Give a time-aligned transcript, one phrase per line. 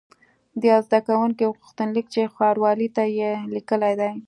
[0.59, 4.11] د یوه زده کوونکي غوښتنلیک چې ښاروالۍ ته یې لیکلی دی.